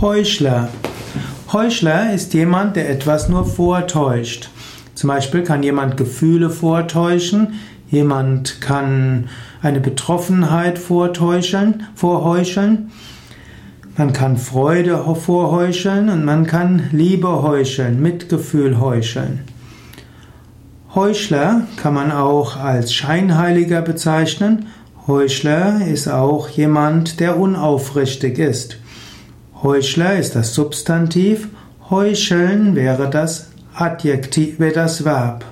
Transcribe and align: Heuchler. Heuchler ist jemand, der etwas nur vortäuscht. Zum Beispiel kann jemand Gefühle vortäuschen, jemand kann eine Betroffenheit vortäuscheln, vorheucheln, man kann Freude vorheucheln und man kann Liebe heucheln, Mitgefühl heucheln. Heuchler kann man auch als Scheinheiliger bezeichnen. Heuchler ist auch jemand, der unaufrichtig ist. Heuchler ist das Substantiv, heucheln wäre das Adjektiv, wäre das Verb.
Heuchler. 0.00 0.68
Heuchler 1.52 2.14
ist 2.14 2.32
jemand, 2.32 2.76
der 2.76 2.88
etwas 2.88 3.28
nur 3.28 3.44
vortäuscht. 3.44 4.48
Zum 4.94 5.08
Beispiel 5.08 5.42
kann 5.42 5.64
jemand 5.64 5.96
Gefühle 5.96 6.50
vortäuschen, 6.50 7.54
jemand 7.90 8.60
kann 8.60 9.28
eine 9.60 9.80
Betroffenheit 9.80 10.78
vortäuscheln, 10.78 11.82
vorheucheln, 11.96 12.92
man 13.96 14.12
kann 14.12 14.36
Freude 14.36 15.02
vorheucheln 15.20 16.10
und 16.10 16.24
man 16.24 16.46
kann 16.46 16.90
Liebe 16.92 17.42
heucheln, 17.42 18.00
Mitgefühl 18.00 18.78
heucheln. 18.78 19.40
Heuchler 20.94 21.62
kann 21.76 21.94
man 21.94 22.12
auch 22.12 22.56
als 22.56 22.94
Scheinheiliger 22.94 23.82
bezeichnen. 23.82 24.66
Heuchler 25.08 25.84
ist 25.84 26.06
auch 26.06 26.48
jemand, 26.50 27.18
der 27.18 27.36
unaufrichtig 27.36 28.38
ist. 28.38 28.78
Heuchler 29.62 30.16
ist 30.16 30.36
das 30.36 30.54
Substantiv, 30.54 31.48
heucheln 31.90 32.76
wäre 32.76 33.10
das 33.10 33.50
Adjektiv, 33.74 34.60
wäre 34.60 34.72
das 34.72 35.04
Verb. 35.04 35.44